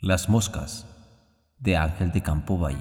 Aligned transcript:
Las 0.00 0.28
moscas 0.28 0.86
de 1.58 1.76
Ángel 1.76 2.12
de 2.12 2.22
Campo 2.22 2.56
Valle. 2.56 2.78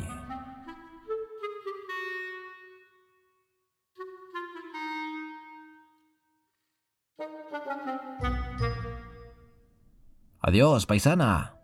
Adiós, 10.42 10.86
paisana. 10.86 11.56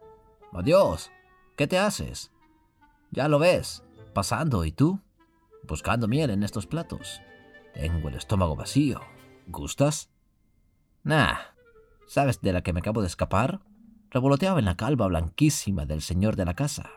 Adiós. 0.53 1.11
¿Qué 1.55 1.67
te 1.67 1.77
haces? 1.77 2.31
Ya 3.11 3.27
lo 3.27 3.37
ves, 3.37 3.83
pasando, 4.15 4.65
¿y 4.65 4.71
tú? 4.71 5.01
Buscando 5.67 6.07
miel 6.07 6.31
en 6.31 6.41
estos 6.41 6.65
platos. 6.65 7.21
Tengo 7.75 8.09
el 8.09 8.15
estómago 8.15 8.55
vacío. 8.55 9.01
¿Gustas? 9.45 10.09
Nah. 11.03 11.37
¿Sabes 12.07 12.41
de 12.41 12.53
la 12.53 12.63
que 12.63 12.73
me 12.73 12.79
acabo 12.79 13.01
de 13.01 13.07
escapar? 13.07 13.61
Revoloteaba 14.13 14.59
en 14.59 14.65
la 14.65 14.77
calva 14.77 15.07
blanquísima 15.07 15.87
del 15.87 16.03
señor 16.03 16.35
de 16.35 16.45
la 16.45 16.53
casa, 16.53 16.91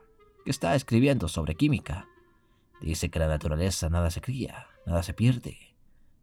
que 0.45 0.51
está 0.51 0.75
escribiendo 0.75 1.29
sobre 1.29 1.55
química. 1.55 2.07
Dice 2.83 3.11
que 3.11 3.19
la 3.19 3.27
naturaleza 3.27 3.89
nada 3.89 4.11
se 4.11 4.21
cría, 4.21 4.67
nada 4.85 5.03
se 5.03 5.15
pierde, 5.15 5.75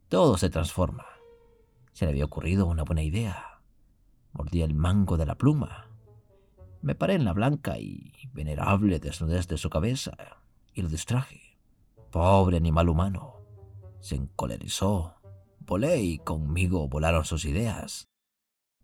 todo 0.08 0.38
se 0.38 0.52
transforma. 0.52 1.08
Se 1.94 2.06
le 2.06 2.12
había 2.12 2.26
ocurrido 2.26 2.68
una 2.68 2.84
buena 2.84 3.02
idea. 3.02 3.62
Mordí 4.34 4.62
el 4.62 4.76
mango 4.76 5.18
de 5.18 5.26
la 5.26 5.34
pluma. 5.34 5.90
Me 6.84 6.94
paré 6.94 7.16
en 7.16 7.26
la 7.26 7.34
blanca 7.34 7.80
y 7.80 8.14
venerable 8.32 9.00
desnudez 9.00 9.48
de 9.48 9.58
su 9.58 9.72
cabeza 9.72 10.16
y 10.76 10.84
lo 10.84 10.90
distraje. 10.90 11.58
Pobre 12.12 12.58
animal 12.58 12.90
humano. 12.90 13.38
Se 14.00 14.14
encolerizó. 14.14 15.16
Volé 15.60 16.02
y 16.02 16.20
conmigo 16.20 16.88
volaron 16.88 17.26
sus 17.26 17.46
ideas. 17.46 18.10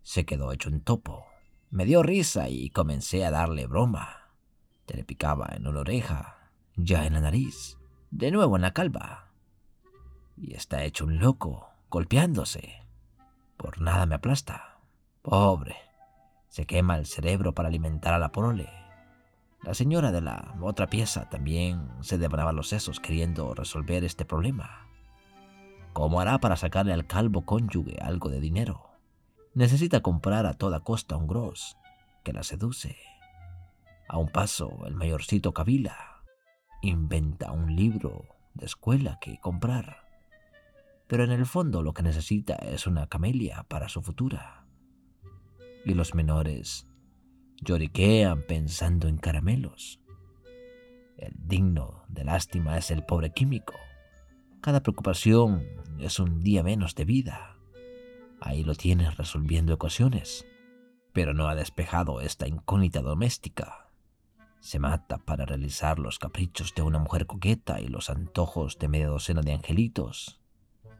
Se 0.01 0.25
quedó 0.25 0.51
hecho 0.51 0.69
un 0.69 0.81
topo. 0.81 1.27
Me 1.71 1.85
dio 1.85 2.01
risa 2.01 2.49
y 2.49 2.71
comencé 2.71 3.23
a 3.23 3.29
darle 3.29 3.67
broma. 3.67 4.31
Te 4.87 4.95
le 4.95 5.03
picaba 5.03 5.49
en 5.51 5.67
una 5.67 5.81
oreja, 5.81 6.49
ya 6.75 7.05
en 7.05 7.13
la 7.13 7.21
nariz, 7.21 7.77
de 8.09 8.31
nuevo 8.31 8.55
en 8.55 8.63
la 8.63 8.73
calva. 8.73 9.29
Y 10.35 10.55
está 10.55 10.83
hecho 10.83 11.05
un 11.05 11.19
loco, 11.19 11.69
golpeándose. 11.91 12.87
Por 13.55 13.81
nada 13.81 14.07
me 14.07 14.15
aplasta. 14.15 14.79
Pobre. 15.21 15.75
Se 16.47 16.65
quema 16.65 16.97
el 16.97 17.05
cerebro 17.05 17.53
para 17.53 17.67
alimentar 17.67 18.15
a 18.15 18.19
la 18.19 18.31
prole. 18.31 18.67
La 19.61 19.75
señora 19.75 20.11
de 20.11 20.21
la 20.21 20.55
otra 20.61 20.87
pieza 20.87 21.29
también 21.29 21.87
se 22.01 22.17
devoraba 22.17 22.51
los 22.51 22.69
sesos 22.69 22.99
queriendo 22.99 23.53
resolver 23.53 24.03
este 24.03 24.25
problema. 24.25 24.87
¿Cómo 25.93 26.19
hará 26.19 26.39
para 26.39 26.55
sacarle 26.55 26.93
al 26.93 27.05
calvo 27.05 27.45
cónyuge 27.45 27.99
algo 28.01 28.29
de 28.29 28.39
dinero? 28.39 28.88
Necesita 29.53 30.01
comprar 30.01 30.45
a 30.45 30.53
toda 30.53 30.81
costa 30.81 31.17
un 31.17 31.27
gros 31.27 31.77
que 32.23 32.33
la 32.33 32.43
seduce. 32.43 32.97
A 34.07 34.17
un 34.17 34.29
paso, 34.29 34.85
el 34.85 34.95
mayorcito 34.95 35.53
Kabila 35.53 36.23
inventa 36.81 37.51
un 37.51 37.75
libro 37.75 38.25
de 38.53 38.65
escuela 38.65 39.19
que 39.19 39.39
comprar, 39.39 40.07
pero 41.07 41.23
en 41.23 41.31
el 41.31 41.45
fondo 41.45 41.81
lo 41.81 41.93
que 41.93 42.03
necesita 42.03 42.55
es 42.55 42.87
una 42.87 43.07
camelia 43.07 43.65
para 43.67 43.89
su 43.89 44.01
futura. 44.01 44.65
Y 45.85 45.93
los 45.93 46.13
menores 46.13 46.87
lloriquean 47.61 48.43
pensando 48.43 49.07
en 49.07 49.17
caramelos. 49.17 49.99
El 51.17 51.33
digno 51.35 52.03
de 52.07 52.23
lástima 52.23 52.77
es 52.77 52.91
el 52.91 53.03
pobre 53.03 53.31
químico. 53.31 53.73
Cada 54.61 54.81
preocupación 54.81 55.65
es 55.99 56.19
un 56.19 56.41
día 56.41 56.63
menos 56.63 56.95
de 56.95 57.05
vida. 57.05 57.58
Ahí 58.41 58.63
lo 58.63 58.75
tienes 58.75 59.17
resolviendo 59.17 59.73
ecuaciones. 59.73 60.45
Pero 61.13 61.33
no 61.33 61.47
ha 61.47 61.55
despejado 61.55 62.21
esta 62.21 62.47
incógnita 62.47 63.01
doméstica. 63.01 63.89
Se 64.59 64.79
mata 64.79 65.17
para 65.17 65.45
realizar 65.45 65.99
los 65.99 66.19
caprichos 66.19 66.75
de 66.75 66.81
una 66.81 66.99
mujer 66.99 67.25
coqueta 67.25 67.79
y 67.79 67.87
los 67.87 68.09
antojos 68.09 68.77
de 68.77 68.87
media 68.87 69.07
docena 69.07 69.41
de 69.41 69.53
angelitos. 69.53 70.39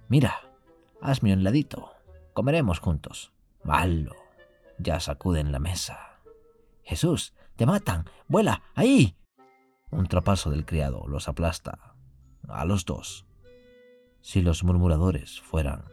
Mira, 0.07 0.35
hazme 1.01 1.33
un 1.33 1.43
ladito. 1.43 1.91
Comeremos 2.33 2.79
juntos. 2.79 3.33
Malo. 3.63 4.15
Ya 4.77 4.99
sacuden 4.99 5.51
la 5.51 5.59
mesa. 5.59 6.21
Jesús, 6.83 7.33
te 7.55 7.65
matan. 7.65 8.05
Vuela, 8.27 8.63
ahí. 8.75 9.15
Un 9.91 10.07
trapazo 10.07 10.49
del 10.49 10.65
criado 10.65 11.05
los 11.07 11.27
aplasta. 11.27 11.95
A 12.47 12.65
los 12.65 12.85
dos. 12.85 13.25
Si 14.21 14.41
los 14.41 14.63
murmuradores 14.63 15.41
fueran 15.41 15.85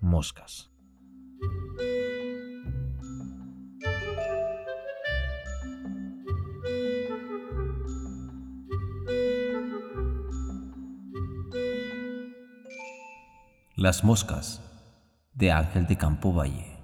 moscas. 0.00 0.70
Las 13.78 14.02
moscas 14.02 14.60
de 15.34 15.52
Ángel 15.52 15.86
de 15.86 15.96
Campo 15.96 16.32
Valle. 16.32 16.77